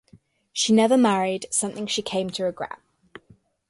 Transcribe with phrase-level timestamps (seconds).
[0.51, 2.79] She never married, something she came to regret.